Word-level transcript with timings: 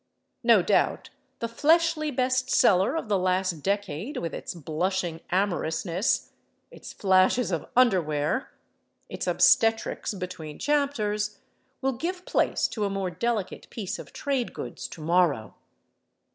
No 0.41 0.63
doubt 0.63 1.11
the 1.37 1.47
fleshly 1.47 2.09
best 2.09 2.49
seller 2.49 2.95
of 2.95 3.07
the 3.07 3.19
last 3.19 3.61
decade, 3.61 4.17
with 4.17 4.33
its 4.33 4.55
blushing 4.55 5.21
amorousness, 5.29 6.31
its 6.71 6.91
flashes 6.91 7.51
of 7.51 7.69
underwear, 7.75 8.51
its 9.09 9.27
obstetrics 9.27 10.15
between 10.15 10.57
chapters, 10.57 11.37
will 11.81 11.93
give 11.93 12.25
place 12.25 12.67
to 12.69 12.83
a 12.83 12.89
more 12.89 13.11
delicate 13.11 13.69
piece 13.69 13.99
of 13.99 14.11
trade 14.11 14.53
goods 14.55 14.87
to 14.87 15.01
morrow. 15.01 15.53